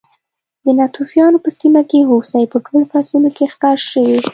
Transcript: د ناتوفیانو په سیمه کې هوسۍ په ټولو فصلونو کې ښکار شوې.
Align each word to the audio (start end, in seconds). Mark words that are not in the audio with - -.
د 0.65 0.65
ناتوفیانو 0.79 1.37
په 1.45 1.49
سیمه 1.59 1.81
کې 1.89 2.07
هوسۍ 2.09 2.43
په 2.51 2.57
ټولو 2.65 2.85
فصلونو 2.91 3.29
کې 3.35 3.45
ښکار 3.53 3.77
شوې. 3.91 4.17